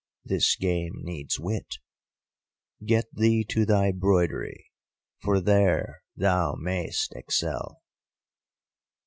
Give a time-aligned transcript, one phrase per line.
[0.25, 1.75] This game needs wit!
[2.83, 4.71] Get thee to thy broidery,
[5.21, 7.83] for there thou may'st excel.